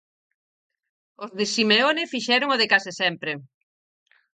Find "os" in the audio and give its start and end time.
1.23-1.31